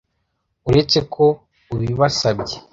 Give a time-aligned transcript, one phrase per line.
[0.69, 1.25] uretse ko
[1.73, 2.55] ubibasabye